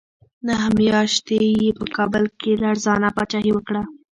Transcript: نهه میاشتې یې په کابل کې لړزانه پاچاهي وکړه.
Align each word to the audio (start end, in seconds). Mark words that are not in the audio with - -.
نهه 0.47 0.67
میاشتې 0.77 1.39
یې 1.61 1.69
په 1.79 1.85
کابل 1.95 2.23
کې 2.39 2.51
لړزانه 2.63 3.09
پاچاهي 3.15 3.51
وکړه. 3.53 3.81